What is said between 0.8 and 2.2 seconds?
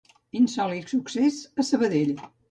succés a Sabadell.